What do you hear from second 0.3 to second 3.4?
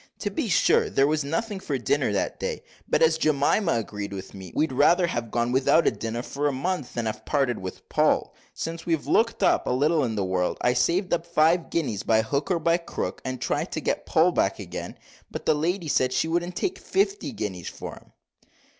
be sure, there was nothing for dinner that day; but, as